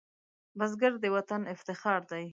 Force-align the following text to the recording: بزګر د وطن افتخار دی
بزګر 0.57 0.93
د 1.03 1.05
وطن 1.15 1.41
افتخار 1.53 2.01
دی 2.11 2.25